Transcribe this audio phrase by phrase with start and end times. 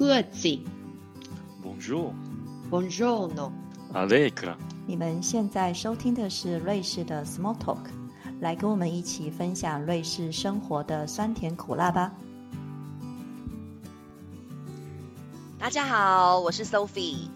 [0.00, 0.58] 各自。
[1.62, 2.14] Bonjour,
[2.70, 3.52] Buongiorno。
[3.92, 4.56] Allegra。
[4.86, 7.84] 你们现在收听的是瑞士的 Small Talk，
[8.40, 12.14] 来跟我们一起分享瑞士生活的酸甜苦辣吧。
[15.58, 17.28] 大家好，我是 Sophie。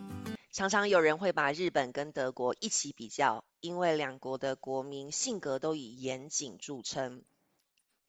[0.50, 7.24] 常常有人会把日本跟德国一起比较，因为两国的国民性格都以严谨著称，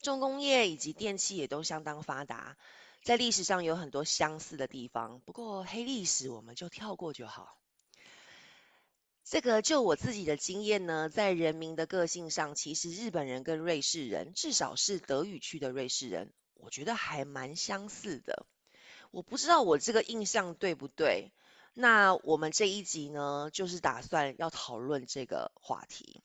[0.02, 2.56] 重工业以及电器也都相当发达，
[3.06, 5.22] 在历史上有很多相似的地方。
[5.26, 7.56] 不过黑历史我们就跳过就好。
[9.24, 18.48] 这个就我自己的经验呢，在人民的个性上，其实日本人跟瑞士人，至少是德语区的瑞士人，我觉得还蛮相似的。
[19.12, 21.32] 我不知道我这个印象对不对。
[21.76, 26.24] 那我们这一集呢，就是打算要讨论这个话题。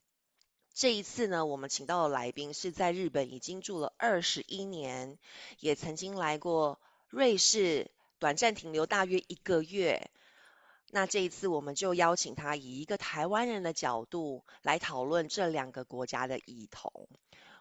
[0.80, 5.18] 这一次呢，我们请到的来宾是在日本已经住了二十一年，
[5.60, 7.90] 也曾经来过瑞士，
[8.20, 10.12] 短暂停留大约一个月。
[10.92, 17.08] 那这一次我们就邀请他以一个台湾人的角度来讨论这两个国家的异同。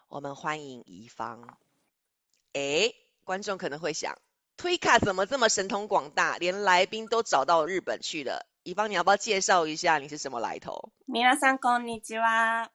[0.09, 1.57] 我们欢迎怡芳。
[2.51, 4.17] 诶，观众可能会想，
[4.57, 8.45] 推卡怎么这么神通广大，连来宾都找到日本去了？
[8.63, 10.91] 怡芳，你要不要介绍一下你是什么来头？
[11.07, 12.69] 皆さんこんにちは。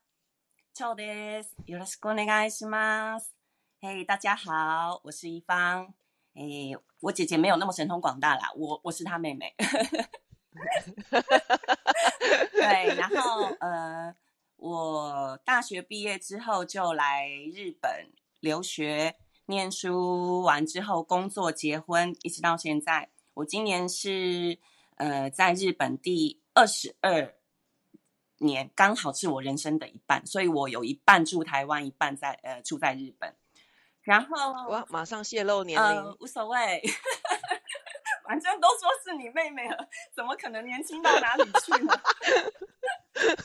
[0.75, 1.55] 超です。
[1.67, 3.35] よろしくお願いします。
[3.83, 5.93] 嘿，大家好，我是一芳。
[6.35, 9.55] 诶，我姐姐没有那么神通广大啦，我我是她妹妹。
[12.53, 14.15] 对，然后呃，
[14.57, 23.11] 我大学毕业之后就来日本留学、念书，完之后工作、结婚，一直到现在。
[23.35, 24.59] 我今年是
[24.97, 27.35] 呃在日本第二十二
[28.38, 33.36] 年，刚好是我人生的一半，所以我有一半住台湾，一半在呃住在日本。
[34.02, 36.84] 然后我，马上泄露年龄，呃、无所谓。
[38.28, 41.94] 反正都说是你妹妹了，怎么可能年轻到哪里去呢？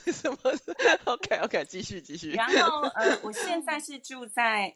[0.10, 0.38] 什么
[1.04, 2.31] ？OK OK， 继续继续。
[2.32, 4.75] 然后呃，我现在是住在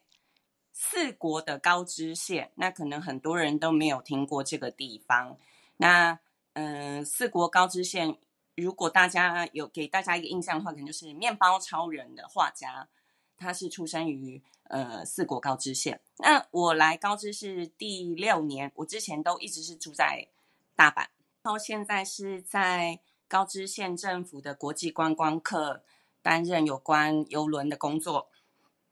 [0.72, 5.38] 四国的高知县，那可能很多人都没有听过这个地方。
[5.78, 6.18] 那
[6.52, 8.18] 嗯、呃，四国高知县，
[8.56, 12.88] 如果大家有给大家一个印象的话，可能就是面包超人的画家，
[13.36, 14.42] 他是出生于。
[14.68, 16.00] 呃，四国高知县。
[16.16, 20.26] 那我来高知是第六年，我之前都一直是住在
[20.74, 21.06] 大阪，
[21.42, 22.98] 然后现在是在
[23.28, 25.84] 高知县政府的国际观光课
[26.22, 28.30] 担任有关游轮的工作。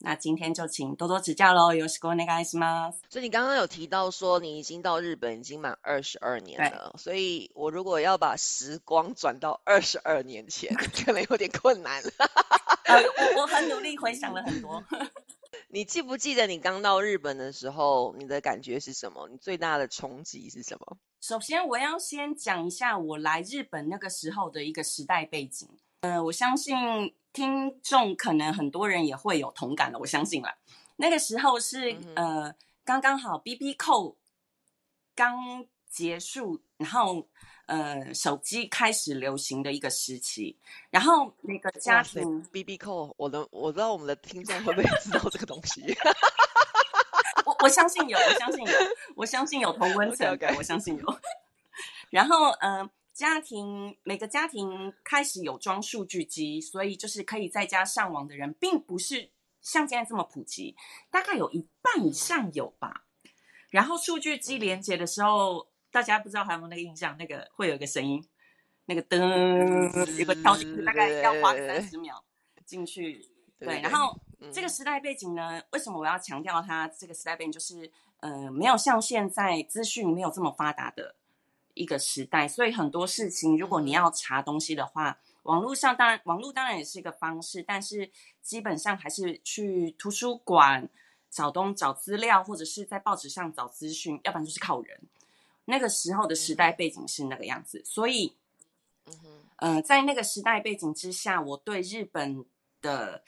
[0.01, 2.99] 那今天就请多多指教喽，よろしくお願いします。
[3.09, 12.03] 所以你刚刚有提到说你已经到日本已经满二十二年了，所以我如果要把时光转到二十二年前，可 能有点困难。
[12.85, 12.95] 呃，
[13.35, 14.83] 我我很努力回想了很多。
[15.69, 19.27] 你记不记得你刚到日本的时候，你的感觉是什么？
[19.29, 20.97] 你最大的冲击是什么？
[21.19, 25.67] 首先，我要先讲一下我来日本那个时候的一个时代背景。
[26.01, 26.75] 呃，我相信
[27.32, 30.56] 听众可能很多人也会有同感的，我相信啦。
[30.96, 32.54] 那个时候是、嗯、呃
[32.84, 34.16] 刚刚好 B B 扣
[35.14, 37.26] 刚结束，然后
[37.66, 40.56] 呃手机开始流行的一个时期，
[40.90, 45.82] 然后那个家庭 B B 扣，我的我知道我们的听众会不会知道这个东西？
[47.44, 48.72] 我我相信有，我相信有，
[49.16, 50.56] 我相信有同温层 okay, okay.
[50.56, 51.20] 我相信有。
[52.10, 59.30] 然后呃，家庭每个家庭开始有装数据机，所以就是可以在家上网的人，并不是
[59.60, 60.74] 像现在这么普及，
[61.10, 63.04] 大概有一半以上有吧。
[63.70, 67.16] 然后数据机连接的时候，大家不知道还有没有那个印象？
[67.18, 68.22] 那个会有一个声音，
[68.86, 72.24] 那个噔，有个跳进去，大概要花三十秒
[72.64, 73.26] 进去。
[73.58, 74.18] 对，然后
[74.52, 76.88] 这个时代背景呢，为什么我要强调它？
[76.88, 77.90] 这个时代背景就是，
[78.20, 81.14] 呃，没有像现在资讯没有这么发达的
[81.74, 88.10] 一个时代，所以很多事情，如果你要查东西的话，网络上当然，网络当然也是一个方式，但是
[88.42, 90.88] 基本上还是去图书馆
[91.30, 95.00] 找东找资料，或者是在报纸上找资讯，要不然就是靠人。
[95.64, 98.34] 那个时候的时代背景是那个样子，所以，
[99.56, 102.44] 呃，在那个时代背景之下，我对日本
[102.80, 103.22] 的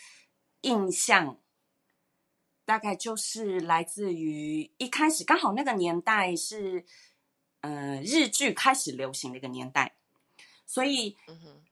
[0.62, 1.38] 印象
[2.64, 6.85] 大概就是来自于一开始刚好那个年代是
[7.64, 9.94] 呃日剧开始流行的一个年代，
[10.66, 11.16] 所以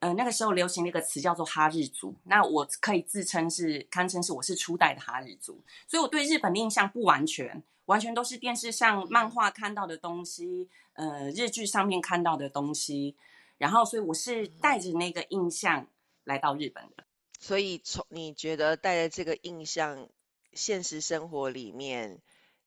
[0.00, 2.14] 呃那个时候流行的一个词叫做哈日族。
[2.24, 13.14] 那我可以自称是堪称是我是初代的哈日族，所以我对日本的印象不完全，完全都是电视上漫画看到的东西，呃日剧上面看到的东西，
[13.58, 15.86] 然后所以我是带着那个印象
[16.24, 17.04] 来到日本的。
[17.38, 20.08] 所以从你觉得带着这个印象，
[20.54, 22.20] 现实生活里面，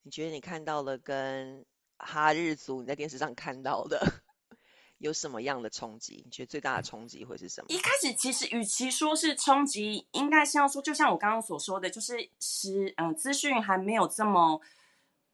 [0.04, 1.66] 你觉得你看到了跟
[1.98, 4.22] 哈日族你在电视上看到的，
[4.98, 6.22] 有什么样的冲击？
[6.26, 7.68] 你觉得最大的冲击会是什么？
[7.70, 14.62] 一开始其实与其说是冲击，应该是要说，就像我刚刚所说的，就是是嗯，资讯还没有这么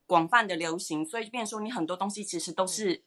[0.06, 3.04] 广泛的流行，所以变说你很多东西其实都是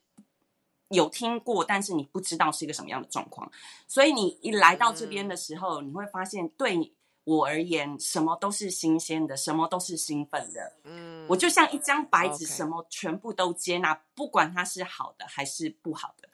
[0.88, 3.50] 有听过，但是你不知道是一个什么样的状况。
[3.86, 6.76] 所以你一来到这边的时候，你会发现，对
[7.24, 10.76] 我而言，什么都是新鲜的，什么都是兴奋的。
[10.84, 16.28] 嗯，我就像一张白纸，什么全部都接纳，不管它是好的还是不好的。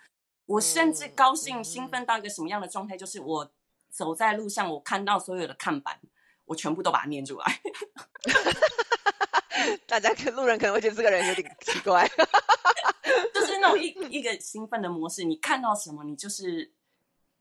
[0.46, 3.48] 我甚至高兴、嗯兴奋到一个什么样的状态，就是我
[3.88, 6.00] 走在路上，我看到所有的看板，
[6.44, 7.60] 我全部都把它念出来。
[9.86, 12.08] 大家可路人可能会觉得这个人有点奇怪。
[13.32, 16.72] 就是那种一一个兴奋的模式，你看到什么，你就是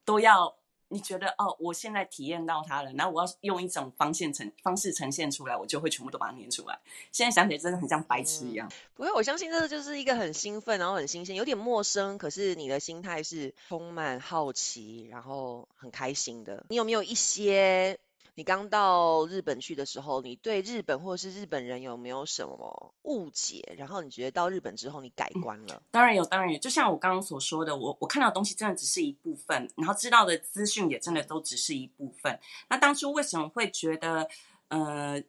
[0.05, 0.58] 都要，
[0.89, 6.79] 你觉得哦，我现在体验到它了，然后我要用一种方现呈方式呈现出来，我就会全部都把它念出来。
[7.11, 8.69] 现在想起来真的很像白痴一样。
[8.95, 16.65] 不过我相信这就是一个很兴奋，然后很新鲜，有点陌生，可是你的心态是充满好奇，然后很开心的。
[16.69, 17.99] 你有没有一些
[18.39, 23.75] 你刚到日本去的时候，你对日本或者是日本人有没有什么误解？
[23.77, 25.83] 然后你觉得到日本之后你改观了？
[25.91, 26.57] 当然有，当然有。
[26.57, 32.39] 就像我刚刚所说的，我我看到的东西真的只是一部分，然后知道的资讯也真的都只是一部分。
[32.69, 34.25] 那当初为什么会觉得
[34.69, 35.21] 呃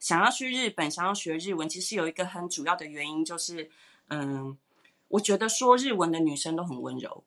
[0.00, 1.68] 想要去日本，想要学日文？
[1.68, 3.70] 其实有一个很主要的原因就是，
[4.08, 4.56] 嗯，
[5.08, 7.22] 我觉得说日文的女生都很温柔。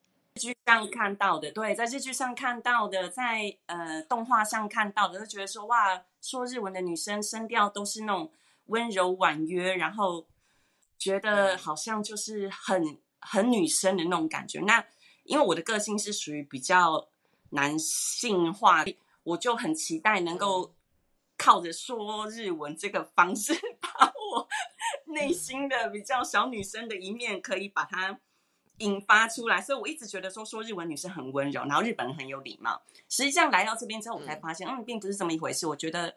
[0.66, 8.32] 上看到的，对，在日剧上看到的，在呃动画上看到的，都觉得说哇，说日文的女生声调都是那种
[8.66, 10.28] 温柔婉约，然后
[10.98, 14.60] 觉得好像就是很很女生的那种感觉。
[14.62, 14.86] 那
[15.24, 17.08] 因为我的个性是属于比较
[17.52, 18.84] 男性化，
[19.24, 20.76] 我就很期待能够
[21.38, 23.90] 靠着说日文这个方式，把
[24.34, 24.48] 我
[25.14, 28.20] 内心的比较小女生的一面可以把它
[28.80, 29.62] 引发出来。
[29.62, 32.82] 所以我一直觉得说说日文女生很温柔，然后日本人很有礼貌。
[33.10, 35.68] 实际上来到这边之后，我才发现，嗯，并不是这么一回事。
[35.68, 36.16] 我觉得。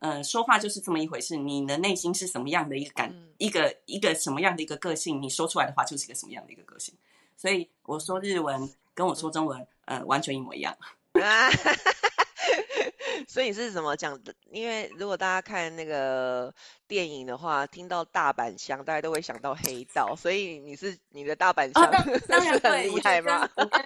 [0.00, 1.34] 呃，说话就是这么一回事。
[1.34, 6.94] 你的内心是什么样的一个感，嗯一个一个什么样的一个个性，你说出来的话就是一个什么样的一个个性。
[7.38, 10.76] 所以我说日文跟我说中文，呃，完全一模一样。
[13.22, 14.34] 啊，所以你是怎么讲的？
[14.50, 16.52] 因为如果大家看那个
[16.86, 23.48] 电影的话，听到大阪腔，大家都会想到黑道，所以你是你的大阪哦，腔、当 当然是很厉害吗？
[23.56, 23.80] 我跟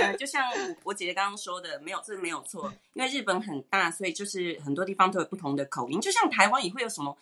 [0.00, 7.16] 呃，就像我我姐姐刚刚说的，没有这没有错，因为日本很大，所以就是很多地方都有不同的口音，就像台湾也会有什么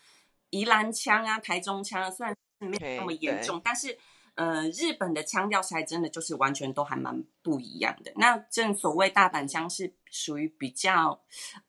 [0.50, 3.96] 宜兰腔啊、台中腔啊，虽然是没有那么严重，但是
[4.34, 8.12] 呃，日本的腔调还真的就是完全都还蛮不一样的。
[8.16, 11.20] 那正所谓大阪腔是属于比较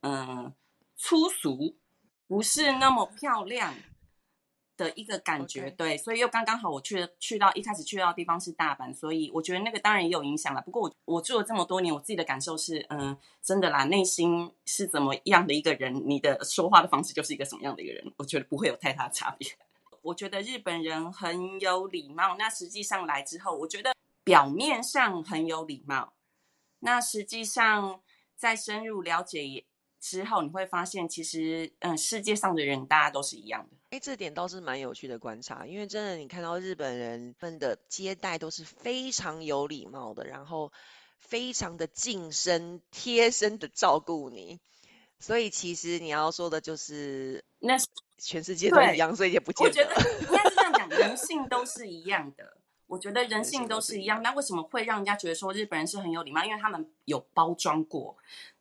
[0.01, 0.53] 呃
[0.95, 1.75] 粗俗，
[2.27, 3.73] 不是那么漂亮。
[4.77, 10.61] 的一个感觉对，所以又刚刚好，我去去到一开始去到的地方是大阪，所以我觉得那个当然也有影响了。
[10.63, 19.47] 不过我我住了这么多年，我自己的感受是，嗯、真的啦，内心是怎么样的一个人，你的说话的方式就是一个什么样的一个人，我觉得不会有太大差别。
[20.01, 23.93] 我觉得日本人很有礼貌，那实际上来之后，我觉得
[24.23, 26.13] 表面上很有礼貌，
[26.79, 28.01] 那实际上
[28.35, 29.65] 在深入了解
[29.99, 33.77] 之后，你会发现，其实嗯，世界上的人大家都是一样的。
[33.91, 40.71] 哎，这点倒是蛮有趣的观察，因为真的你看到日本人们的接待都是非常有礼貌的，然后
[41.19, 44.59] 非常的近身、贴身的照顾你，
[45.19, 47.85] 所以其实你要说的就是那是
[48.21, 50.01] 全世界都一样，所以也不见我觉得得。
[50.21, 52.57] 应该是这样讲，人性都是一样的。
[52.85, 56.43] 我觉得人性都是一样，那为什么会让人家觉得说日本人是很有礼貌？
[56.43, 58.15] 因为他们有包装过，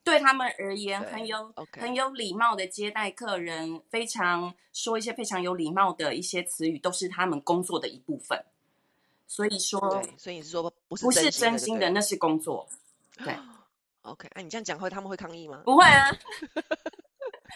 [0.05, 8.43] 对他们而言很有很有礼貌的接待客人，非常说一些非常有礼貌的一些词语，都是他们工作的一部分。
[9.27, 12.69] 所以说，对，所以你是说不是不是真心的那是工作。
[13.23, 13.37] 对
[14.03, 15.63] ，OK，哎、你这样讲会他们会抗议吗？
[15.65, 16.09] 不会啊，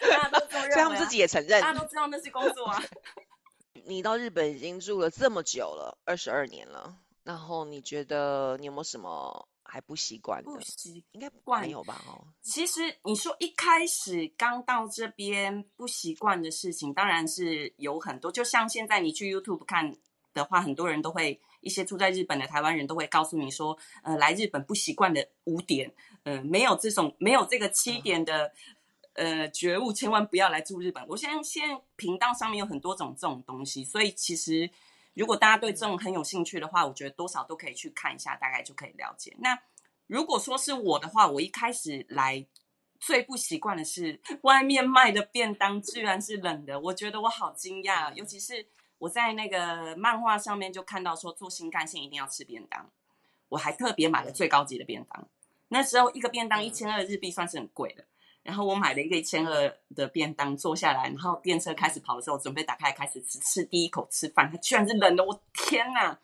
[0.10, 1.60] 大家都这么认为、啊，所以他们自己也承认。
[1.60, 2.82] 大家都知道那是工作啊。
[3.86, 10.58] 你到日本已经住了这么久了，二十二年了，然后你觉得你有没有什么还不习惯的不？
[10.60, 12.02] 习应该惯没有吧？
[12.06, 18.32] 哦，其实你说一开始刚到这边不习惯的事情，当然是有很多。
[18.32, 19.94] 就像现在你去 YouTube 看
[20.32, 28.50] 的话，很多人都会一些住在日本的台湾人都会告诉你说，呃，来日本不习惯的五点，呃，没有这种没有这个七点的。
[29.14, 31.04] 呃，觉悟千万不要来住日本。
[31.08, 34.70] 我现在现在频道上面有很多种这种东西，所以其实
[35.14, 39.34] 如果大家对这种很有兴趣的话，我觉得多少都可以去看一下，大概就可以了解。
[39.38, 39.58] 那
[40.06, 42.46] 如果说是我的话，我一开始来
[43.00, 48.66] 最不习惯的是外面卖的便当居然是冷的，我觉得我好惊讶，尤其是。
[48.98, 52.88] 我在那个漫画上面就看到说，坐新干线一定要吃便当，
[53.50, 55.28] 我还特别买了最高级的便当。
[55.68, 58.04] 那时候一个便当一千二日币算是很贵的，
[58.44, 66.16] 然后我买了一个一千二的便当，坐下来，然后电车开始跑的时候，准备打开开始吃，吃第一口吃饭，它居然是冷的，我天哪！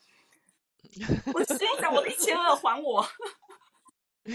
[1.34, 3.04] 我心想，我的一千二还我。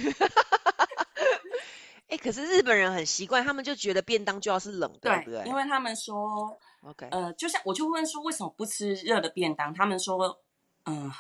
[2.08, 5.44] 哎，可是日本人很习惯，他们就觉得便当就要是冷的，对不对？
[5.46, 9.74] 因为他们说，OK，呃，就像我就问说，为什么不吃热的便当？
[9.74, 10.40] 他们说，
[10.86, 11.12] 嗯，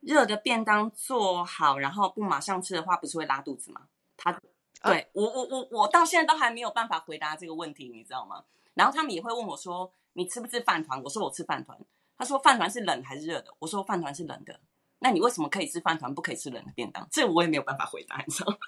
[0.00, 3.82] 热的便当做好，然后不马上吃的话，不是会拉肚子吗？
[4.16, 4.40] 他
[4.82, 8.44] 对我，我，我，我到现在都还没有办法回答这个问题，你知道吗？
[8.74, 11.02] 然后他们也会问我说，你吃不吃饭团？
[11.02, 11.78] 我说我吃饭团。
[12.16, 13.52] 他说饭团是冷还是热的？
[13.58, 14.60] 我说饭团是冷的。
[14.98, 17.06] 那你为什么可以吃饭团，不可以吃冷的便当？
[17.10, 18.58] 这我也没有办法回答，你知道吗？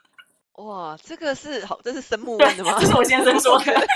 [0.65, 2.79] 哇，这个是好，这是生 木问的吗？
[2.81, 3.65] 这是我先生说的。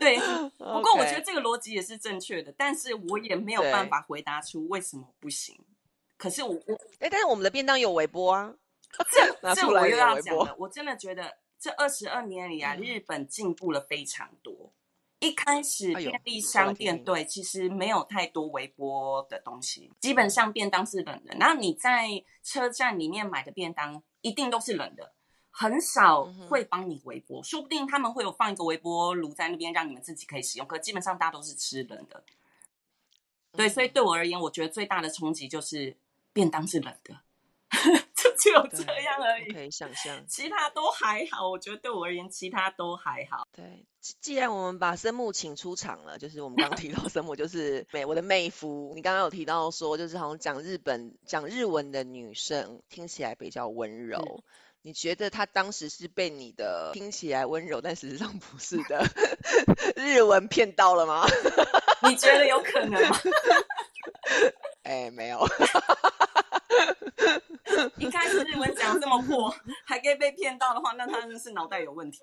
[0.00, 0.18] 对，
[0.58, 5.56] 不过我觉得这个逻辑也是正确的，但是我也没有办法回答出为什么不行。
[6.22, 8.54] 可是我我哎，但是我们的便当有微波啊，
[9.10, 9.26] 这
[9.56, 10.54] 这我又要讲了。
[10.56, 14.72] 我真的觉得这二十二年里啊，日本进步了非常多。
[15.18, 21.34] 一开始便利商店对，其实没有太多微波的东西，基本上便当是冷的。
[21.40, 22.08] 然后你在
[22.44, 25.12] 车站里面买的便当一定都是冷的，
[25.50, 27.42] 很少会帮你微波。
[27.42, 30.66] 说不定他们会有放一个微波炉在那边，让你们自己可以使用。
[30.68, 32.22] 可基本上大家都是吃冷的。
[33.54, 35.96] 对，所以对我而言，我觉得最大的冲击就是
[36.32, 37.14] 便当是冷的。
[38.14, 41.48] 就只有这样而已，可以想象，其他都还好。
[41.48, 43.48] 我觉得对我而言，其他都还好。
[43.50, 43.86] 对，
[44.20, 48.92] 既然我们把生木请出场了，就是我们刚刚提到生木，就是美我的妹夫。
[48.94, 54.44] 你刚刚有提到说，就是好像讲日本讲日文的女生听起来比较温柔。
[54.82, 59.04] 你觉得他当时是被你的听起来温柔，但实际上不是的
[59.96, 61.24] 日文骗到了吗？
[62.02, 63.16] 你觉得有可能吗？
[64.84, 65.38] 哎，没有。
[67.98, 72.18] 一开始日文讲这么破，还可以被骗到的话，那他真是脑袋有问题。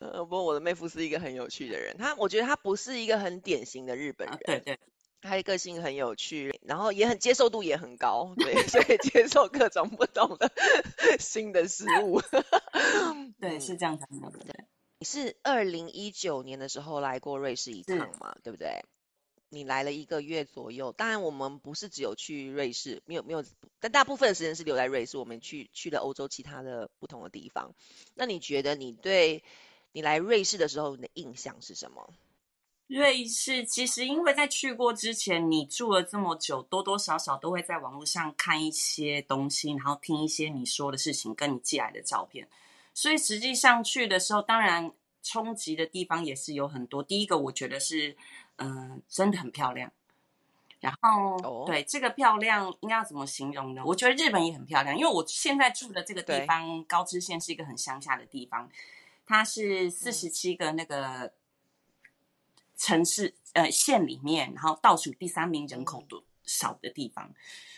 [0.00, 4.78] 呃， 不过我的妹夫是一个很有趣的人，他我觉得他不是一个很典型的日本人，对对，
[5.20, 10.50] 他的个性很有趣，然后也很接受度也很高，对，所以接受各种不同的
[11.18, 12.20] 新的事物。
[13.40, 14.64] 对，是这样子的，对。
[14.98, 18.36] 你是二零一九年的时候来过瑞士一趟嘛？
[18.44, 18.84] 对不对？
[19.52, 23.44] 你来了一个月左右，当然我们不是只有去瑞士，没有没有，
[23.80, 25.18] 但大部分的时间是留在瑞士。
[25.18, 27.74] 我们去去了欧洲其他的不同的地方。
[28.14, 29.42] 那你觉得你对
[29.90, 32.14] 你来瑞士的时候，你的印象是什么？
[32.86, 42.48] 瑞士其实因为在去过之前，你住了这么久，多多少少都会在网络上看一些东西，然后听一些你说的事情，跟你寄来的照片。
[42.94, 44.92] 所以实际上去的时候，当然
[45.24, 47.02] 冲击的地方也是有很多。
[47.02, 48.16] 第一个，我觉得是。
[48.60, 49.90] 嗯，真的很漂亮。
[50.80, 53.82] 然后，对这个漂亮应该要怎么形容呢？
[53.84, 58.70] 我觉得日本也很漂亮，因为我现在住的这个地方高知县是一个很乡下的地方，
[59.26, 61.34] 它是四十七个那个
[62.78, 67.30] 城市呃县里面，然后倒数第三名人口多少的地方，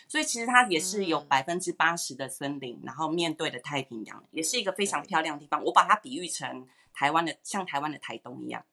[0.07, 5.61] 所以其实它也是有百分之八十的森林，然后面对的太平洋，也是一个非常漂亮的地方。
[5.65, 8.63] 我把它比喻成台湾的，像台湾的台东一样。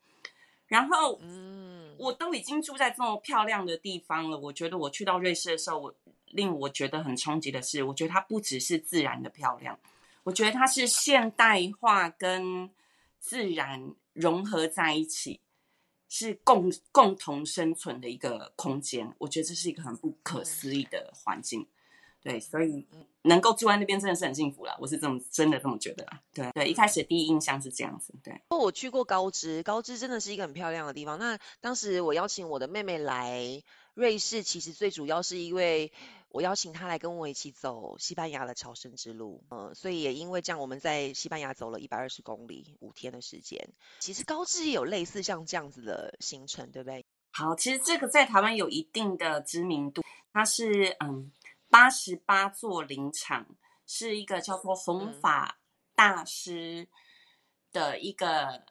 [0.71, 4.39] 然后，嗯，我都已经住在这么漂亮的地方了。
[4.39, 5.93] 我觉得我去到瑞士的时候，我
[6.27, 9.77] 令我觉得很冲击的是，我觉得它不只是自然的漂亮，
[10.23, 12.71] 我觉得它是现代化跟
[13.19, 15.41] 自然融合在一起，
[16.09, 19.13] 是共共同生存的一个空间。
[19.19, 21.67] 我觉得这是一个很不可思议的环境。
[22.23, 22.87] 对，所以
[23.23, 24.77] 能够住在那边真的是很幸福了。
[24.79, 26.21] 我是这么真的这么觉得啊。
[26.35, 28.13] 对对，一开始第一印象是这样子。
[28.23, 31.19] 对，我去过高知，高知真的是一个很漂亮的地方。
[31.19, 33.63] 那当时我邀请我的妹妹来
[33.95, 35.93] 瑞士，其实最主要是因为
[36.29, 39.43] 我邀请她来跟我一起走西班牙的朝圣之路。
[39.51, 43.71] 嗯，所以也因为这样，我们在西班牙走了一百二十公里，五天的时间。
[44.01, 47.03] 其实高知也有类似像这样子的行程，对不对？
[47.33, 50.03] 好，其实这个在台湾有一定的知名度，
[50.35, 51.33] 它是嗯。
[51.71, 53.47] 八十八座林场
[53.87, 55.59] 是一个叫做弘法
[55.95, 56.89] 大师
[57.73, 58.65] 的一个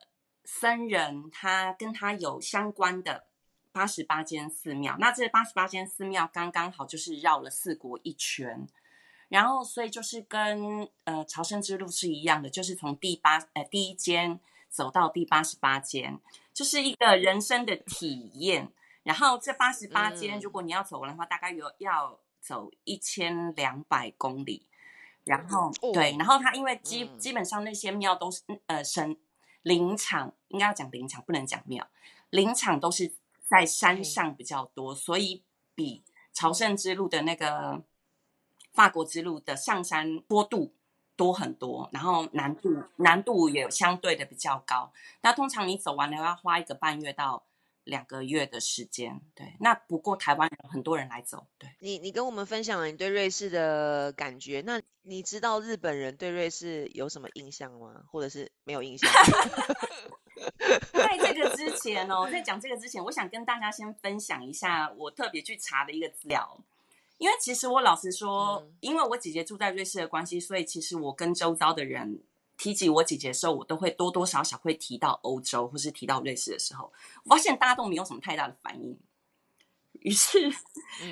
[0.44, 3.28] 僧人，他跟他有相关的
[3.72, 4.98] 八十八间寺庙。
[5.00, 8.68] 那这八十八间寺庙刚刚好就是绕了四国一圈，
[9.30, 16.20] 然后所以就是跟呃朝圣之路是一样的，就是从第八呃第一间走到第八十八间，
[16.54, 18.74] 就是一个人生的体验。
[19.04, 22.20] 然后这八十八间，如果你要走完的话，大概有要。
[22.42, 24.66] 走一千两百公里，
[25.24, 29.18] 然后对，然后他因为基基本上那些庙都是呃神
[29.62, 31.88] 林场应该要讲林场，不能讲庙。
[32.30, 33.14] 林场都是
[33.48, 35.44] 在山上比较多，所以
[35.76, 37.82] 比朝圣之路的那个
[38.74, 40.74] 法国之路的上山坡度
[41.16, 44.94] 多很多，然后难度难度也相对的比较高。
[45.22, 47.44] 那通常你走完了要花一个半月到
[47.84, 49.22] 两个月的时间。
[49.36, 51.48] 对，那不过台湾人很多人来走。
[51.58, 54.62] 对你，你跟我们分享了你对瑞士的感觉。
[54.66, 58.04] 那你知道日本人对瑞士有什么印象吗？
[58.12, 59.10] 或者是没有印象？
[60.94, 66.64] 在这个之前哦，在讲这个之前，我想跟大家先分享一下我特别去查的一个资料。
[67.18, 72.24] 因为其实我老实说，因为我姐姐住在瑞士的关系，所以其实我跟周遭的人
[72.60, 79.00] 提及我姐姐的时候，我都会多多少少会提到欧洲或是提到瑞士的时候，我发现大家都没有什么太大的反应。
[80.02, 80.54] 于是，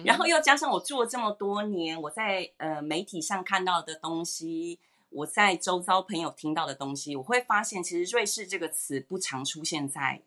[0.06, 4.80] 然后又加上我住了这么多年，我在呃媒体上看到的东西。
[5.10, 10.22] 我在周遭朋友听到的东西，我会发现其实“瑞士”这个词不常出现在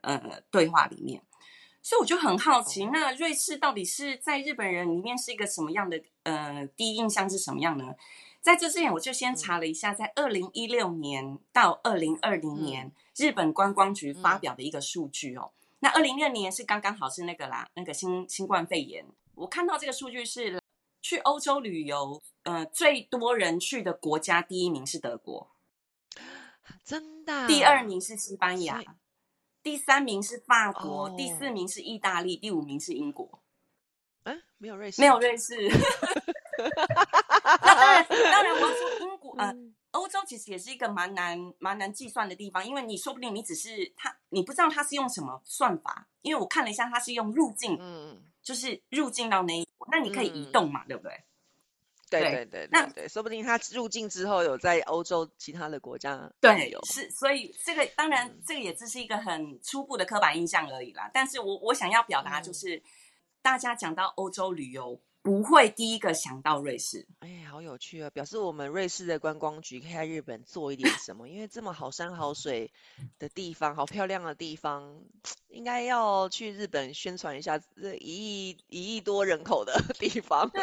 [0.00, 1.22] 呃对话里面，
[1.82, 7.94] 所以我就很好奇，那瑞士到底是在日本人里面是一个什么样的呃第一印象是什么样呢？
[8.48, 15.50] 在这之前，我就先查了一下，在二零一六年到二零二零年，日本观光局发表的一个数据哦。
[15.80, 20.58] 那二零二零年是刚刚好是那个啦，那个新新冠肺炎，我看到这个数据是。
[21.00, 25.48] 去欧洲旅游，呃，最多人去的国家第一名是德国，
[26.84, 27.46] 真的。
[27.46, 28.82] 第二名是西班牙，
[29.62, 33.40] 第三名是法国，第四名是意大利，第五名是英国。
[34.24, 35.54] 哎，没有瑞士，没有瑞士。
[37.62, 39.54] 当然，当然，我要说英国，呃，
[39.92, 46.06] 欧洲其实也是一个蛮难、蛮难计算的地方，因为你说不定你只是他，你不知道他是用什么算法。
[46.22, 48.24] 因为我看了一下，他是用入境，嗯。
[48.40, 51.22] 就是入境到那一国，那你可以移动嘛，对不对？
[52.08, 61.10] 对对对，那对，说不定他入境之后有在欧洲其他的国家对有是，所以这个当然这个也只是一个很初步的刻板印象而已啦。
[61.12, 62.82] 但是我我想要表达就是，
[63.42, 64.98] 大家讲到欧洲旅游。
[65.28, 68.08] 不会第一个想到瑞士，哎，好有趣啊！
[68.08, 71.28] 表示我们瑞士的观光局可以在日本做一点什么？
[71.28, 72.72] 因为这么好山好水
[73.18, 75.02] 的地方，好漂亮的地方，
[75.48, 80.48] 应该要去日本宣传一下这一亿一亿多人口的 地方。
[80.48, 80.62] 对，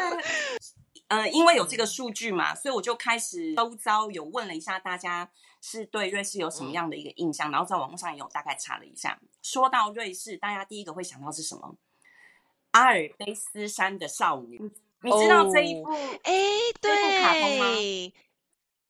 [1.06, 5.30] 呃，因为有这个数据嘛，所以我就开始周遭有问了一下大家
[5.62, 9.16] 是对瑞士有什么样的一个印象，然后在网络上也有大概查了一下。
[9.42, 11.76] 说到瑞士，大家第一个会想到是什么？
[12.76, 14.60] 阿尔卑斯山的少女，
[15.00, 15.90] 你知道这一部？
[16.24, 16.32] 哎，
[16.78, 17.64] 对，卡通吗？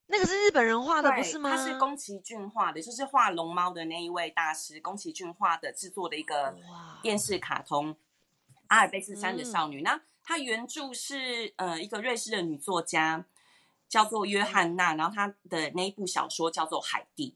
[0.08, 1.50] 那个是日本人画的，不是吗？
[1.50, 6.56] 他是宫崎骏画的，就是画龙猫的那一位大师宫崎骏画的制作的一个
[7.00, 7.94] 电视卡通
[8.66, 9.80] 《阿尔卑斯山的少女》。
[9.84, 13.24] 那它原著是呃一个瑞士的女作家
[13.88, 17.30] 叫做约翰娜，然后她的那一部小说叫做《海蒂》，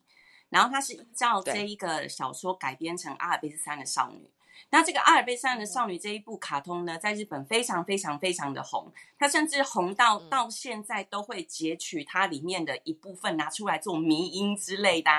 [0.48, 4.28] 然后它是依照这一个小说改编成阿尔卑斯山的少女。
[4.68, 15.10] 那这个阿尔卑斯山的少女这一部卡通呢，在日本非常非常非常的红，它甚至红到到现在都会截取它里面的一部分拿出来做迷音之类的。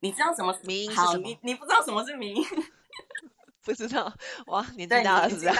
[0.00, 0.96] 你知道什么迷音？
[0.96, 2.44] 好，你你不知道什么是迷音？
[3.62, 4.12] 不知道
[4.46, 4.66] 哇？
[4.76, 5.52] 你知道是道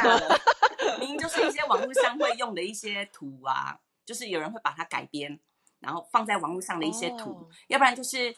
[0.98, 5.38] 迷音就是一些网络上会用的一些图啊，就是有人会把它改编，
[5.78, 8.34] 然后放在网络上的一些图，要不然就是。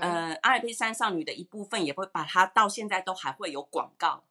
[0.00, 4.24] 呃，阿尔卑斯山少女的一部分也会把它到现在都还会有广告，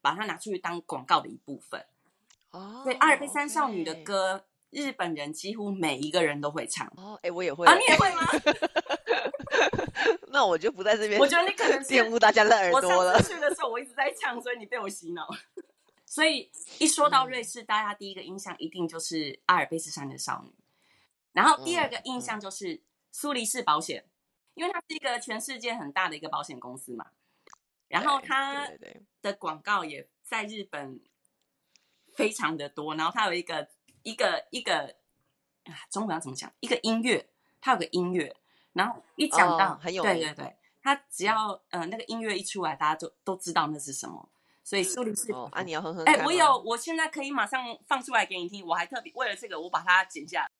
[0.00, 1.84] 把它拿出去当广告的一部分。
[2.50, 6.90] 哦，所以阿尔卑斯山少女的歌，日本人几乎每一个人都会唱。
[6.96, 8.22] 哦，哎，我也会啊，你也会吗？
[10.28, 11.20] 那我就不在这边。
[11.20, 13.12] 我觉得你可能 玷污大家的耳朵了。
[13.12, 15.28] 我上次去的时候，我一直在唱，所以你被我洗脑。
[16.06, 20.52] 所以一说到瑞士，大家第一个印象一定就是阿尔卑斯山的少女，
[21.32, 22.80] 然后第二个印象就是
[23.12, 24.06] 苏黎世保险。
[24.56, 27.06] 因为它是一个全世界很大的一个保险公司嘛，
[27.88, 28.66] 然后它
[29.20, 30.98] 的广告也在日本
[32.14, 33.68] 非常的多，然后它有一个
[34.02, 34.96] 一个一个
[35.64, 36.50] 啊，中文要怎么讲？
[36.60, 37.28] 一个音乐，
[37.60, 38.34] 它有个音乐，
[38.72, 44.30] 然后一讲到很有对对对，它只要呃那个音乐一出来，大家就都知道那是什么。
[44.64, 48.66] 所以苏黎世啊，你要哼哼哎，我有，我现在可以马上放出来给你听。
[48.66, 50.50] 我还特别为了这个，我把它剪下来。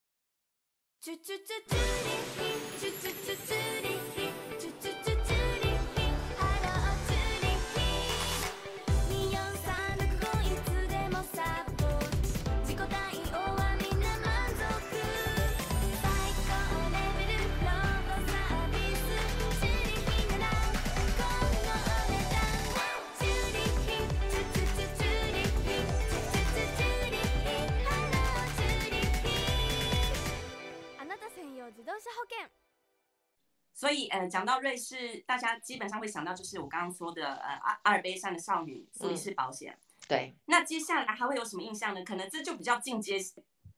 [33.74, 39.78] 所以呃讲到瑞士大家基本上会想到就是我刚刚说的呃阿阿尔卑山的少女所以是保险。
[40.08, 40.34] 对。
[40.46, 42.02] 那接下来还会有什么印象呢？
[42.02, 43.18] 可能这就比较进阶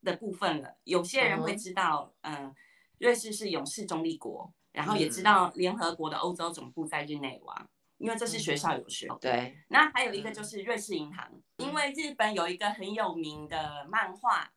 [0.04, 0.76] 的部分了。
[0.84, 2.54] 有些人会知道嗯
[2.98, 9.58] 瑞士是勇士中立国然后也知道联合国的欧洲总部在日内瓦因为这是学校有学对。
[9.66, 14.52] 那还有一个就是瑞士银行因为日本有一个很有名的漫画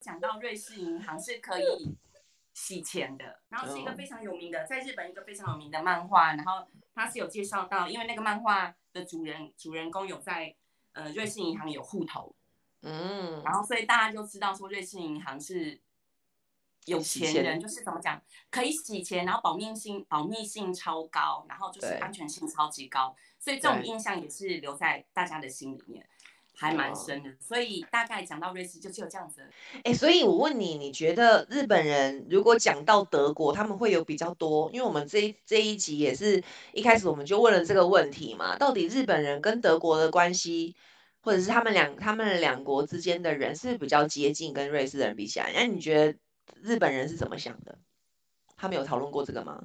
[0.00, 1.96] 讲到瑞士银行是可以
[2.52, 8.74] 洗钱的，然后是一个非常有名的，在日本一个非常有名的漫画，然后它是有介绍到，因为那个漫画。
[8.92, 10.52] 的主人主人公有在
[10.94, 12.34] 呃瑞士银行有户头，
[12.80, 15.80] 嗯，然后所以大家就知道说瑞士银行是
[16.86, 26.04] 有钱人，就是怎么讲可以洗钱，然后保密性保密性超高，然后就是安全性超级高，所以这种印象也是留在大家的心里面。
[26.60, 29.48] 还蛮深的，所以大概讲到瑞士就只有这样子。
[29.82, 34.70] 哎，所以我问你，你觉得日本人如果讲到德国，他们会有比较多？
[34.70, 36.44] 因为我们这这一集也是
[36.74, 40.76] 一开始我们就问了这个问题嘛，到底日本人跟德国的关系，
[41.22, 46.18] 或者是他们两他们两国之间的人是比较接近，跟瑞士人比起来，那你觉得
[46.60, 47.78] 日本人是怎么想的？
[48.54, 49.64] 他们有讨论过这个吗？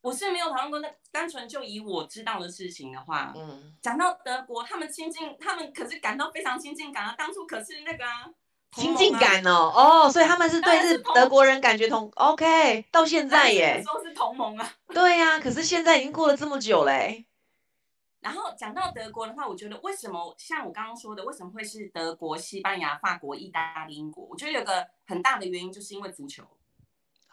[0.00, 7.14] 我是没有讨论过，那单纯就以我知道的事情的话，嗯，讲到德国，他们亲近，他们可是感到非常亲近感啊。
[7.18, 8.30] 当初可是那个啊
[8.72, 14.72] 亲近感哦，哦，所以他们是对日德国人感觉同 OK，到现在耶，说是同盟啊。
[14.94, 17.26] 对呀，可是现在已经过了这么久嘞。
[18.20, 24.24] 然后讲到德国的话，我觉得为什么像我刚刚说的，为什么会是德国、西班牙、法国、意大利、英国？
[24.30, 26.44] 我觉得有个很大的原因就是因为足球。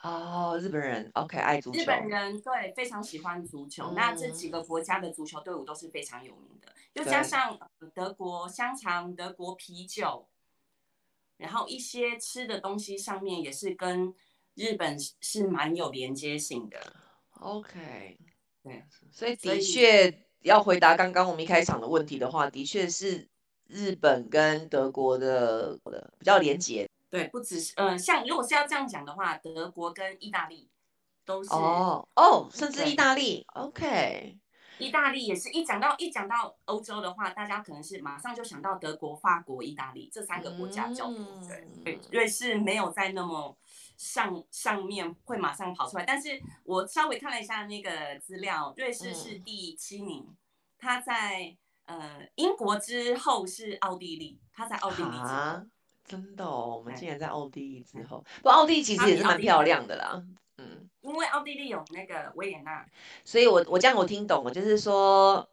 [0.06, 1.80] 哦，日本人 OK 爱足球。
[1.80, 6.72] 日本人对非常喜欢足球，那这几个国家的足球队伍都是非常有名的。
[6.94, 7.58] 又加上
[7.96, 10.28] 德国香肠、德国啤酒，
[11.38, 14.14] 然后一些吃的东西上面也是跟
[14.54, 16.78] 日本是蛮有连接性的。
[17.40, 18.20] OK，
[18.64, 23.28] 对，所以的确要回答刚刚我们一开场的问题的话，的确是
[23.66, 25.80] 日本跟德国的
[26.20, 26.88] 比较连结。
[27.16, 30.70] 对，不只是，嗯，像如果是要这样讲的话，德国跟意大利
[31.26, 34.38] 都是哦哦，甚至意大利，OK，
[34.78, 41.42] 意大利也是一讲到一讲到欧洲的话，大家可能是马上就想到德国、法国、意大利这三个国家较多。
[41.84, 43.58] 对，瑞士没有在那么
[43.98, 50.36] 上上面会马上跑出来，但是我稍微看了一下那个资料，瑞士是第七名，
[50.78, 55.66] 它在呃英国之后是奥地利，他在奥地利之后。
[56.08, 60.24] 真的哦，我们竟然在奥地利之后，不，奥地利其实也是蛮漂亮的啦。
[60.58, 62.86] 嗯，因为奥地利有那个维也纳，
[63.24, 65.48] 所以我我这样我听懂了，就是说，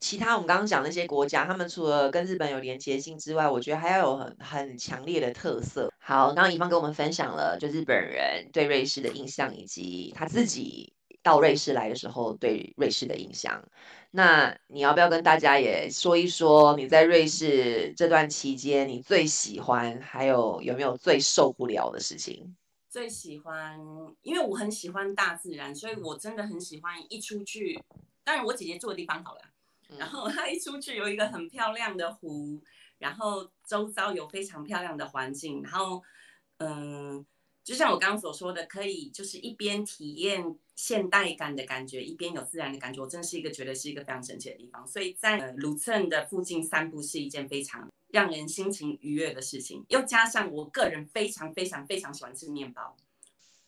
[0.00, 5.92] 其他我们刚刚讲那些国家，他们除了跟日本有连接性之外，我觉得还要有很很强烈的特色。
[5.98, 13.62] 好，刚刚乙方跟我们分享了，就日本人对瑞士的印象，以及他自己到瑞士来的时候对瑞士的印象。
[14.10, 22.56] 那你要不要跟大家也说一说你在瑞士这段期间你最喜欢，还有有没有最受不了的事情？
[22.88, 23.78] 最喜欢，
[24.22, 27.78] 因为我很喜欢大自然，所以我真的很喜欢一出去。
[28.24, 29.42] 当然我姐姐住的地方好了，
[29.98, 32.58] 然后她一出去有一个很漂亮的湖，
[32.98, 36.02] 然后周遭有非常漂亮的环境，然后
[36.56, 37.26] 嗯。
[37.68, 43.02] 就像我刚刚所说的，可以就是一边体验现代感的感觉，一边有自然的感觉。
[43.02, 44.86] 我真是一个觉得是一个非常神奇的地方。
[44.86, 49.84] 所以在鲁蹭的附近散步是一件非常让人心情愉悦的事情。
[49.90, 52.96] 又加上我个人非常非常非常喜欢吃面包，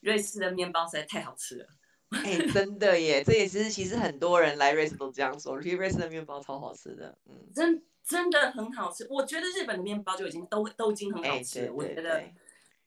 [0.00, 1.66] 瑞士的面包实在太好吃了。
[2.08, 7.18] 哎，真的耶，这也是其实很多人来瑞士都这样说，瑞士的面包超好吃的。
[7.28, 9.06] 嗯，真真的很好吃。
[9.10, 11.70] 我觉得日本的面包就已经都都已经很好吃。
[11.70, 12.24] 我觉得。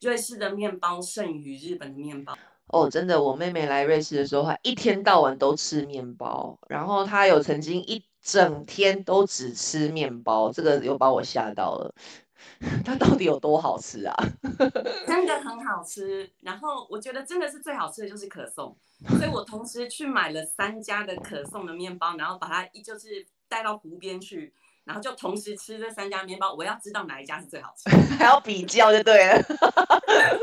[0.03, 2.37] 瑞士的面包胜于日本的面包
[2.67, 11.93] 哦，真的，我妹妹来瑞士的时候，她一天到晚都吃面包，然后她有曾经一整天都只吃面包，这个又把我吓到了。
[12.83, 14.15] 它到底有多好吃啊？
[15.07, 18.75] 真的很好吃，然后我觉得真的是最好吃的就是可颂，
[19.17, 24.53] 所以我同时去买了三家的可颂的面包，然后把它一就是带到湖边去。
[24.85, 29.41] 然后就同时吃这三家面包，我要知道哪一家是最好吃， 还要比较就对了。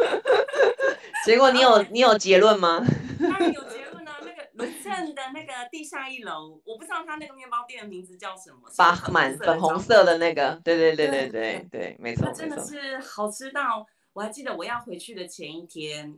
[1.24, 2.82] 结果你有你有结论吗？
[3.20, 4.16] 当然有结论啊！
[4.22, 16.16] 那个伦镇的那个地下一楼，我不知道他那个面包店的名字叫什么，巴赫曼粉红色的那个，对对对对对对，没错真的是好吃到，我还记得我要回去的前一天，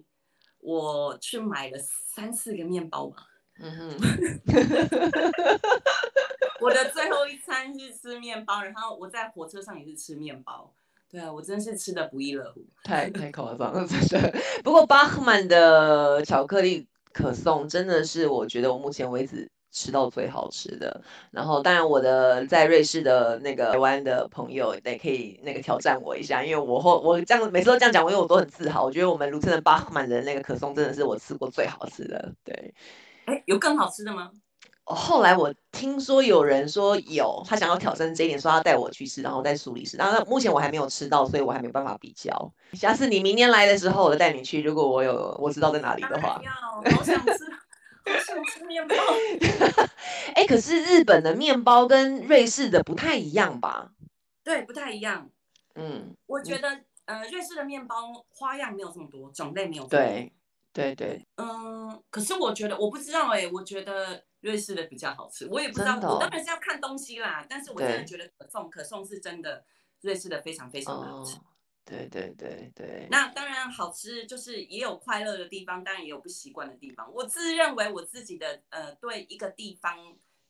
[0.60, 3.16] 我去买了三四个面包吧。
[3.58, 3.96] 嗯哼。
[6.62, 10.72] 我的最后一餐是吃面包，然后我在火车上也是吃面包。
[11.10, 14.34] 对啊，我真是吃的不亦乐乎，太太夸张了，真的。
[14.64, 21.02] 不过巴赫曼的巧克力可颂真的是我觉得我目前为止吃到最好吃的。
[21.30, 28.82] 然后当然我的在瑞士的那个台湾的朋友也可以那个挑战我一下，因为我后我这样每次都这样讲，因为我都很自豪。
[28.82, 32.32] 我觉得我们卢森的巴赫曼的那个可颂真的是我吃过最好吃的。
[32.42, 32.74] 对，
[33.26, 34.30] 哎，有更好吃的吗？
[34.84, 39.96] 后来我听说有人说有，他想要挑战这一点，说要带我去吃，然后在苏黎世。
[39.96, 42.52] 然后目前我还没有吃到，所以我还没办法比较。
[42.72, 44.62] 下次你明年来的时候，我带你去。
[44.62, 46.52] 如果我有我知道在哪里的话，要，
[46.96, 47.32] 好想吃，
[48.04, 48.94] 好想吃面包。
[50.34, 53.92] 哎，可是日本的面包跟瑞士的不太一样吧？
[54.42, 55.30] 对，不太一样。
[55.76, 59.86] 嗯，我觉得呃，瑞士的面包花样没有这么多，种类没有。
[59.86, 60.32] 对，
[60.72, 61.26] 对对。
[61.36, 64.24] 嗯，可是我觉得我不知道哎，我觉得。
[64.42, 67.46] 瑞士的比较好吃，我也不知道，我当然是要看东西啦。
[67.48, 69.64] 但是我真的觉得可颂，可颂是真的
[70.00, 71.38] 瑞士的非常非常好吃。
[71.84, 73.06] 对对对对。
[73.08, 77.08] 那当然好吃，就是也有快乐的地方，当然也有不习惯的地方。
[77.14, 79.96] 我自认为我自己的呃，对一个地方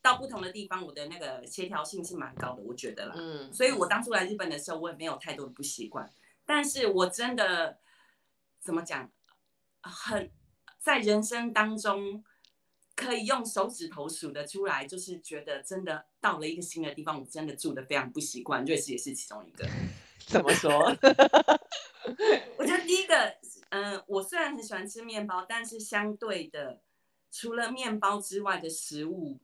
[0.01, 3.15] 到不同的地方，我的那个协调性是蛮高的，我觉得啦。
[3.19, 3.53] 嗯。
[3.53, 6.11] 所以我当初来日本的时候，我也没有太多的不习惯。
[6.47, 7.79] 但是我真的
[8.59, 9.11] 怎么讲，
[9.83, 10.31] 很
[10.79, 12.25] 在人生当中。
[12.95, 18.63] 可以用手指头数得出来，就是觉得真的到了一个新的地方，我真的住的非常不习惯。
[18.67, 19.67] 瑞士也是其中一个。
[20.29, 20.71] 怎么说？
[22.59, 23.35] 我觉得第一个，
[23.71, 26.83] 嗯，我虽然很喜欢吃面包，但是相对的，
[27.31, 29.41] 除了面包之外的食物，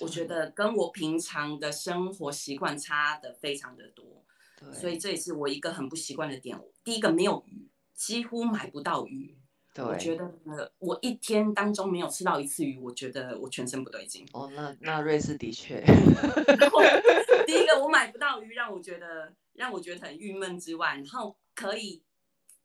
[0.00, 4.22] 我觉得跟我平常的生活习惯差的非常的多。
[4.70, 6.60] 所以这也是我一个很不习惯的点。
[6.84, 9.38] 第一个，没有鱼，几乎买不到鱼。
[9.76, 10.30] 我觉得
[10.78, 14.26] 我一天当中没有吃到一次鱼，我觉得我全身不对劲。
[14.32, 15.82] 哦，那那瑞士的确。
[17.46, 22.02] 第一个我买不到鱼，让我觉得让我觉得很郁闷之外，然后可以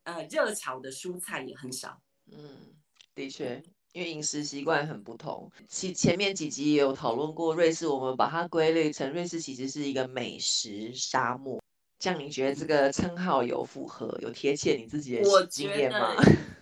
[0.04, 1.98] 呃热炒的蔬菜也很少。
[2.30, 2.74] 嗯，
[3.14, 5.50] 的确，因为饮食习惯很不同。
[5.66, 11.58] 其前面几集也有讨论过瑞士，我们把它归类成瑞士其实是一个美食沙漠。
[11.98, 16.14] 这样你觉得这个称号有符合、有贴切你自己的经验吗？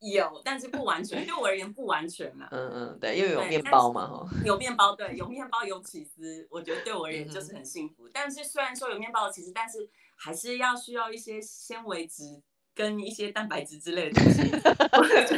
[0.00, 2.48] 有，但是不完全，对我而言不完全嘛。
[2.52, 4.28] 嗯嗯，对，因为有面包嘛，哈。
[4.44, 8.08] 有面包，对，有面包有起司，我觉得对我而言就是很幸福。
[8.12, 12.40] 但是虽然说有面包的起司，但是还是要需要一些纤维质
[12.74, 14.42] 跟一些蛋白质之类的东西。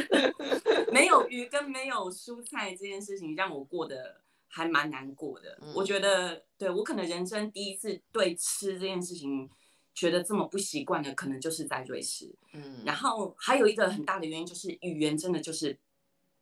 [0.93, 5.57] 没有鱼跟没有蔬菜这件事情，让我过得还蛮难过的。
[5.73, 9.49] 我觉得，对我可能人生第一次对吃这件事情。
[9.93, 12.33] 觉得这么不习惯的，可能就是在瑞士。
[12.53, 15.77] 嗯，然后还有一个很大的原因就是语言真的就是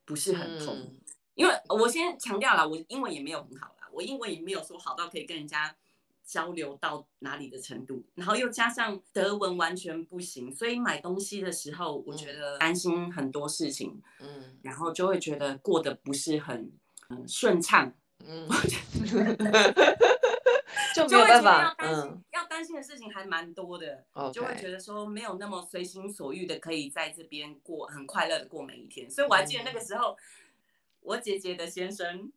[0.06, 0.78] 不是很通。
[1.36, 5.76] 因为我先强调了，我英文也没有很好啦，我英文也没有说好到可以跟人家
[6.26, 8.04] 交流到哪里的程度。
[8.16, 14.02] 然后又加上德文完全不行，所以买东西的时候，我觉得担心很多事情。
[14.20, 16.72] 嗯，然后就会觉得过得不是很
[17.10, 17.94] 嗯顺畅。
[18.26, 18.48] 嗯。
[20.96, 22.29] 就没有办法，嗯，要
[22.60, 29.10] 担心的事情还蛮多的，就会觉得说没有那么随心所欲的可以在这边过很快乐的过每一天。
[29.10, 30.18] 所以我还记得那个时候，
[31.00, 32.30] 我姐姐的先生，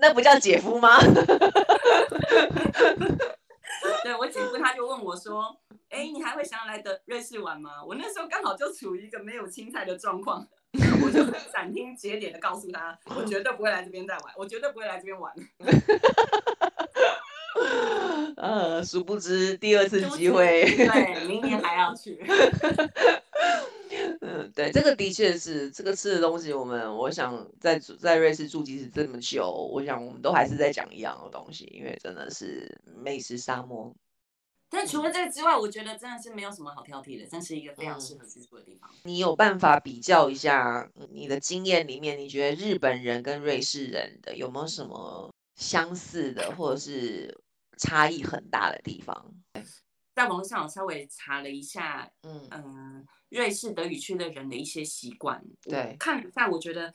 [0.00, 0.98] 那不叫姐夫吗？
[4.02, 5.56] 对我姐夫他就问我说
[5.88, 10.44] ：“哎，你还会想要来的瑞士玩吗？”我那时候刚好就处于一个没有青菜的状况，
[11.04, 15.32] 我就斩钉截铁的告诉他：“我绝对不会来这边再玩，我绝对不会来这边玩。”
[18.36, 22.18] 呃，殊不知第二次机会，对，明年还要去。
[24.20, 26.52] 嗯，对，这个的确是这个吃的东西。
[26.52, 33.94] 我们我想在在瑞士住即使这么久，我想我们都还是在讲一样的东西，因为真的是美食沙漠。
[34.68, 38.90] 但除了这个之外，我觉得真的是没有什么好挑剔的，真是一个非常适合居住的地方。
[39.04, 47.38] 你有办法比较一下你的经验里面，你觉得日本人跟瑞士人的有没有什么相似的，或者是？
[47.76, 49.34] 差异很大的地方，
[50.14, 52.48] 在网络上我稍微查了一下，嗯。
[52.50, 56.94] 嗯，瑞士德语区的人的一些习惯，对，看了一下，我觉得，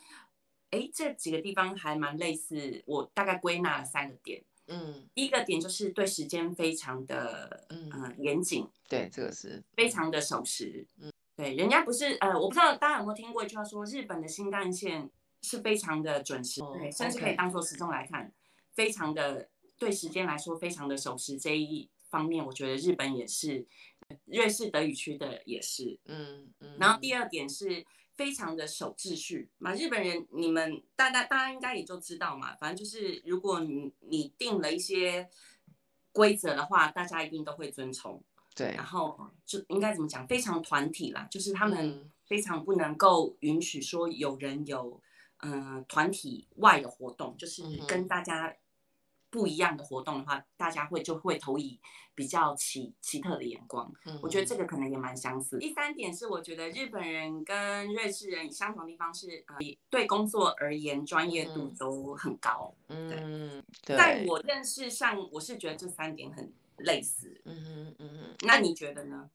[0.70, 2.82] 哎，这几个地方还蛮类似。
[2.88, 8.16] 我大概归纳了三个点，嗯，第一个点就是对时间非常的，嗯。
[8.20, 15.10] 严谨，对，这个是非常的守时，嗯，对，人家不是，呃，我不知道大家有没有听过一句话说，日本的新干线
[15.42, 18.32] 是非常的准时，对，甚至可以当做时钟来看，
[18.74, 19.50] 非常的。
[19.80, 23.66] 对时间来说非常的守时这一方面，我觉得日本也是，
[24.26, 26.78] 瑞士德语区的也是，嗯嗯。
[26.80, 35.30] 然后第二点是非常的守秩序嘛，日本人你们大大大家应该也就知道嘛，反正就是如果你你定了一些
[36.12, 38.22] 规则的话，大家一定都会遵从。
[38.56, 38.74] 对。
[38.76, 45.02] 然后就应该怎么讲，非常团体啦，就是他们非常不能够允许说有人有
[45.38, 48.54] 嗯、呃团体外的活动，就是跟大家
[49.30, 51.80] 不一样的活动的话，大家会就会投以
[52.16, 53.92] 比较奇奇特的眼光。
[54.06, 55.58] 嗯我觉得这个可能也蛮相似。
[55.60, 59.58] 第三点是，我觉得日本人跟瑞士人相同的地方是，呃，
[59.90, 62.74] 对工作而言专业度嗯都很高。
[62.88, 67.40] 嗯，对，在我认识上，我是觉得这三点很类似。
[67.46, 69.30] 嗯哼嗯哼，那你觉得呢？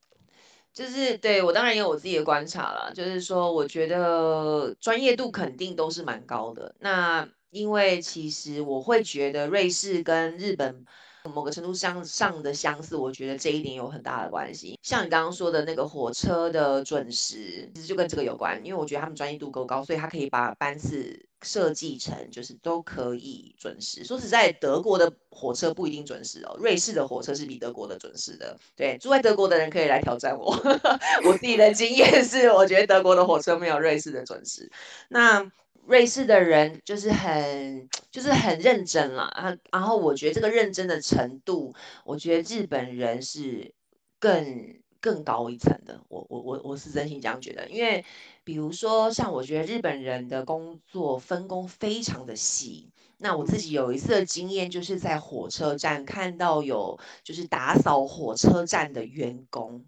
[0.74, 6.74] 就是对我当然也有我自己的观察啦，就是说我觉得专业度肯定都是蛮高的。
[6.80, 10.84] 那因为其实我会觉得瑞士跟日本
[11.32, 14.76] 某个程度上上的相似，我觉得这一点有很大的关系。
[14.82, 24.02] 像你刚刚说的那个火车的准时，其实就跟这个有关，因为我觉得他们专业度够高，所以他可以把班次设计成就是都可以准时。
[24.04, 28.58] 说实在，德国的火车不一定准时哦，瑞士的火车是比德国的准时的。
[28.74, 30.52] 对，住在德国的人可以来挑战我。
[31.26, 34.70] 我自己的经验是，我觉得德国的火车没有瑞士的准时。
[35.08, 35.48] 那
[35.86, 43.74] 瑞士的人就是很就是很认真啦，然后我觉得这个认真的程度，我觉得日本人是
[44.18, 46.00] 更更高一层的。
[46.08, 48.02] 我我我我是真心这样觉得，因为
[48.42, 52.88] 比如说像我觉得日本人的工作分工非常的细。
[53.18, 59.84] 那我自己有一次的经验，就是在火车站看到有就是打扫火车站的员工，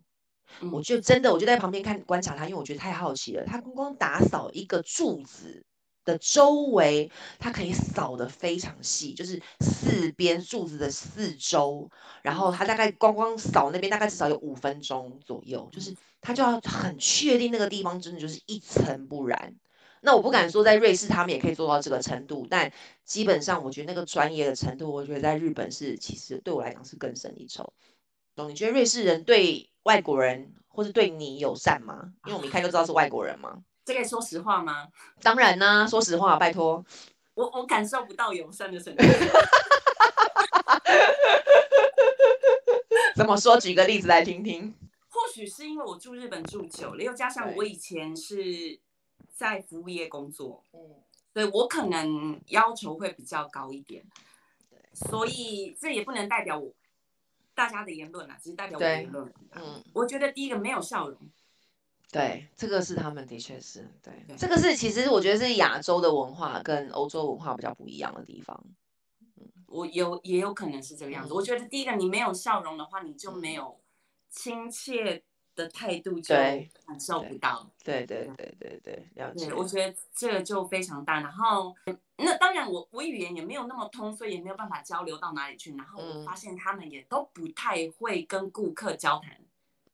[0.72, 3.44] 我嗯就真的我就在旁边看观察他，因为我觉得太好奇了。
[3.44, 5.64] 他光光打扫一个柱子
[6.06, 11.90] 的周围，它可以扫得非常细，就是四边柱子的四周，
[12.22, 19.54] 然后它大概光光扫那边大概至少有五分钟左右，就是他就要很确定那个地方真的就是一尘不染。
[20.00, 22.72] 那我不敢说在瑞士他们也可以做到这个程度，但
[23.04, 27.72] 基本上我觉得那个专业的程度，我觉得在日本是其实对我来讲是更胜一筹。
[28.36, 28.48] 懂？
[28.48, 32.12] 你觉得瑞士人对外国人或是对你友善吗？
[32.26, 33.64] 因为我们一看就知道是外国人嘛。
[33.86, 34.88] 这个说实话吗？
[35.22, 36.84] 当然啦、说实话，拜托。
[37.34, 39.04] 我我感受不到友善的程度。
[43.14, 43.56] 怎么说？
[43.60, 44.74] 举个例子来听听。
[45.08, 48.80] 或许是因为我住日本住久了，又加上我以前是
[49.32, 50.80] 在服务业工作，嗯，
[51.32, 54.04] 所以我可能要求会比较高一点。
[54.92, 56.72] 所以这也不能代表我
[57.54, 59.32] 大家的言论啊，只是代表我的言论。
[59.52, 61.16] 嗯，我觉得第一个没有笑容，
[62.12, 68.64] 对，这个是他们的确是对，对这个是其实我觉得是亚洲的文化跟欧洲文化比较不一样的地方。
[69.66, 71.34] 我有也有可能是这个样子。
[71.34, 73.78] 嗯我觉得第一个你没有笑容的话，你就没有
[74.30, 75.22] 亲切
[75.54, 77.68] 的态度，就对感受不到。
[77.84, 79.54] 对对对对对，了解对，。
[79.54, 81.20] 我觉得这个就非常大。
[81.20, 81.74] 然后，
[82.16, 85.74] 那当然我我语言也没有那么通，所以也没有办法交流到哪里去。
[85.74, 89.36] 然后我嗯发现他们也都不太会跟顾客交谈。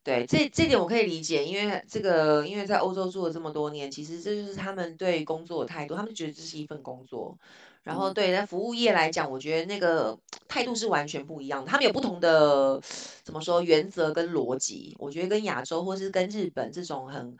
[0.05, 7.39] 对，这这点我可以理解，因为这个，因为在欧洲住了这么多年，其实这就是他们对工作的态度，他们觉得这是一份工作。
[7.85, 12.81] 然后嗯对在服务业来讲，我觉得那个态度是完全不一样的，他们有不同的
[13.23, 14.97] 怎么说原则跟逻辑。
[14.99, 17.37] 我觉得跟亚洲或是跟日本这种很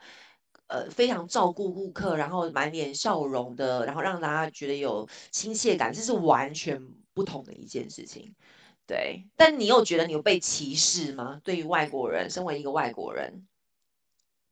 [0.67, 6.81] 呃非常照顾顾客，然后满脸笑容的，然后让大家觉得有亲切感，这是完全
[7.13, 8.33] 不同的一件事情。
[8.85, 11.39] 对，但你有觉得你有被歧视吗？
[11.43, 13.47] 对于外国人，身为一个外国人，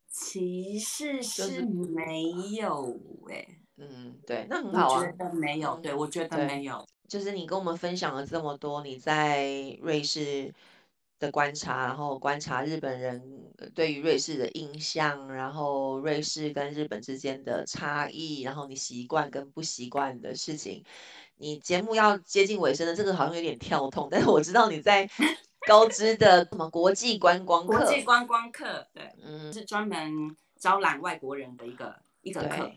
[0.10, 2.98] 歧视是是没有
[3.30, 3.46] 哎、
[3.78, 5.12] 嗯，对，那很好啊我觉。
[5.17, 6.88] 得没有，嗯对我觉得对没有。
[7.10, 10.54] 就是你跟我们分享了这么多你在瑞士
[11.20, 13.22] 的观察，然后观察日本人
[13.58, 20.86] 呃对于瑞士的印象，然后瑞士跟日本之间的差异，然后你习惯跟不习惯的事情。
[21.42, 25.10] 你节目要接近尾声的，这个好像有点跳痛，但是我知道你在
[25.68, 32.72] 高知的什么国际观光课国，际观光课，对，嗯，是专门招揽外国人的一个一个课。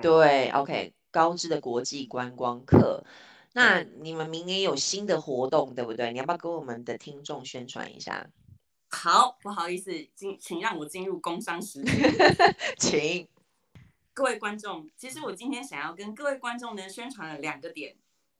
[0.00, 3.02] 对对，OK，高知的国际观光课。
[3.52, 6.12] 那你们明年有新的活动，对不对？
[6.12, 8.28] 你要不要跟我们的听众宣传一下？
[8.90, 12.14] 好，不好意思，进请让我进入工商时间。
[12.78, 13.26] 请。
[14.12, 17.96] 各位观众，其实我今天想要跟各位观众呢宣传了两个点。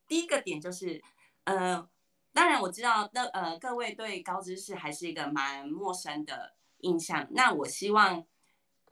[0.07, 1.03] 第一个点就是，
[1.45, 1.89] 呃，
[2.33, 8.25] 当然我知道那呃各位对高知识还是一个蛮陌生的印象，那我希望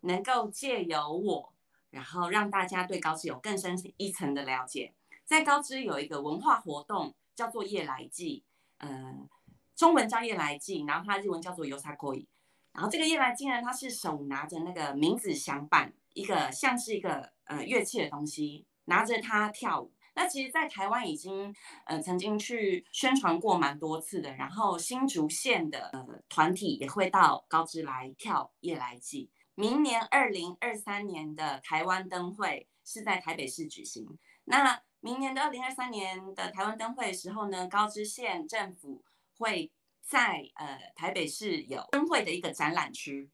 [0.01, 1.53] 能够借由我，
[1.91, 4.95] 然后让大家对高知有更深一层的了解。
[5.25, 8.43] 在高知有一个文化活动叫做夜来祭，
[8.79, 9.29] 呃，
[9.77, 12.27] 中文叫夜来祭，然后它日文叫做 Yosakoi。
[12.73, 19.93] 然后这个夜来祭呢，它是手拿着那个名字响板，一个像是一个呃乐器的东西，拿着它跳舞。
[20.15, 21.55] 那其实，在台湾已经
[21.87, 29.31] 呃曾经去宣传过蛮多次的，然后新竹县的呃团体也会到高知来跳夜来祭。
[29.55, 34.19] 明年二零二三年的台湾灯会是在台北市举行。
[34.45, 39.03] 那明年的二零二三年的台湾灯会的时候呢，高知县政府
[39.39, 43.31] 会在呃台北市有灯会的一个展览区。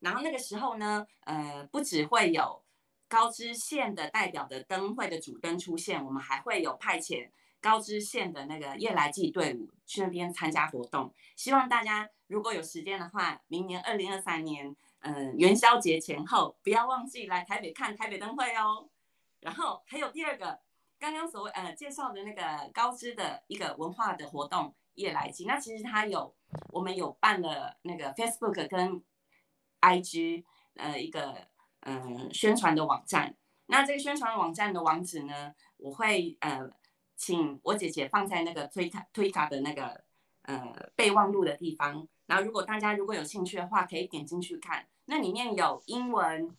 [0.00, 2.61] 然后那个时候呢，呃，不只会有
[3.12, 7.28] 高知县的代表的灯会的主灯出现，我们还会有派遣
[7.60, 11.12] 高知县的那个夜来祭队伍去那边参加活动。
[11.36, 18.88] 希望大家如果有时间的话，明年二零二三年，嗯，元宵节前后不要忘记来台北看台北灯会哦。
[19.40, 20.58] 然后还有第二个，
[20.98, 26.34] 刚刚所谓呃介绍的那个高知的一个文化的活动夜来祭，那其实它有
[26.70, 29.02] 我们有办了那个 Facebook 跟
[29.82, 30.44] IG
[30.76, 31.46] 呃一个
[31.82, 36.70] 嗯宣传的网站，那这个宣传网站的网址呢，我会呃
[37.16, 40.02] 请我姐姐放在那个推卡推卡的那个
[40.42, 46.54] 呃备忘录的地方，然后如果大家如果有兴趣的话，可以点进去看，那里面有英文、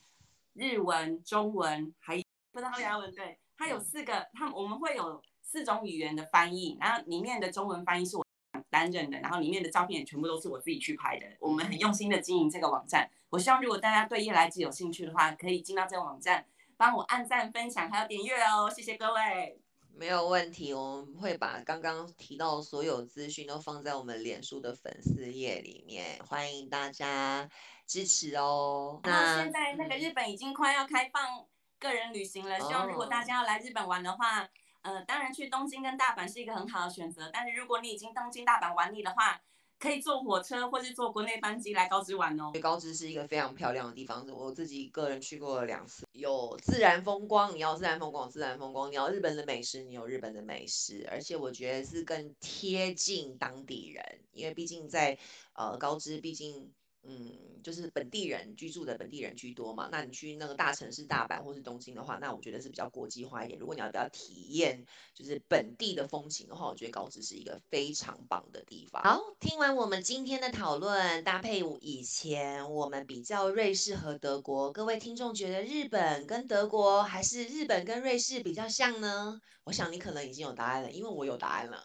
[0.53, 8.23] 日文、中文，还有葡萄牙文，对，它有四个，它我们会有四种语言的翻译，然后里面的中文翻译是我。
[8.69, 11.27] 担任的，然后里面的照片也全部都是我自己去拍的。
[11.39, 13.07] 我们很用心的经营这个网站。
[13.33, 16.45] 我希望如果大家对夜来记有兴趣的话，可以进到这个网站，
[16.77, 18.69] 帮我按赞、分享，还有点阅哦。
[18.69, 19.59] 谢谢各位。
[19.91, 27.49] 没有问题，我们会把刚刚提到所有资讯都放在我们脸书的粉丝页里面，欢迎大家
[27.87, 28.99] 支持哦。
[29.03, 31.43] 那现在那个日本已经快要开放
[31.79, 34.47] 个人旅行了，希望如果大家要来日本玩的话。
[34.83, 39.39] 呃，当然去东京跟大阪是一个很好的选择，但是如果你已经东京、大阪玩腻的话，
[39.79, 42.51] 可以坐火车或是坐国内班机来高知玩哦。
[42.61, 55.17] 高知是一个非常漂亮的地方，我自己个人去过了两次，有自然风光，你要自然风光，自然风光；你要日本的美食，你有日本的美食，而且我觉得是更贴近当地人，因为毕竟在
[55.53, 56.71] 呃高知，毕竟。
[57.05, 59.89] 嗯，就是本地人居住的本地人居多嘛。
[59.91, 63.59] 那你去那个大城市大阪或是东京的话，那我觉得是比较国际化一点。
[63.59, 69.03] 如果你要比较体验就是本地的风情的话，我觉得高知是一个非常棒的地方。
[69.03, 79.41] 好，听完我们今天的讨论，搭配以前我们比较瑞士和德国，各位听众觉得日本跟德国还是日本跟瑞士比较像呢？
[79.65, 81.81] 我想你可能已经有答案了，因为我有答案了。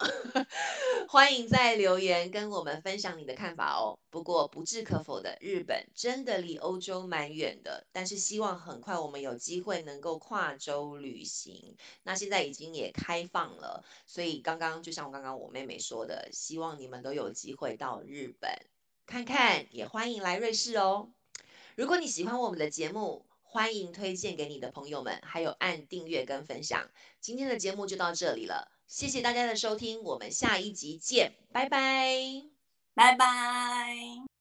[1.07, 3.97] 欢迎在留言跟我们分享你的看法哦。
[4.09, 11.75] 不过不置可否否的，日本真的离欧洲蛮远的，但是希望很快我们有机会能够跨洲旅行。
[12.03, 18.51] 那现在已经也开放了，所以刚刚就像我刚刚我妹妹说的，希望你们都有机会到日本
[19.07, 21.09] 看看，也欢迎来瑞士哦。
[21.75, 26.87] 如果你喜欢我们的节目，欢迎推荐给你的朋友们，还有按订阅跟分享。
[27.19, 32.43] 今天的节目就到这里了，谢谢大家的收听，我们下一集见，拜拜，
[32.93, 34.38] 拜拜。